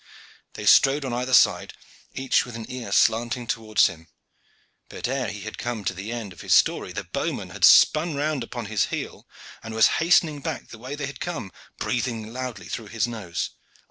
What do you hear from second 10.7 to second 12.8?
way they had come, breathing loudly